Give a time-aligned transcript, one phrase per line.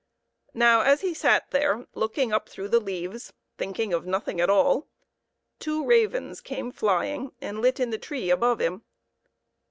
[0.55, 4.87] Now, as he sat there, looking up through the leaves, thinking of nothing at all,
[5.59, 8.81] two ravens came flying and lit in the tree above him.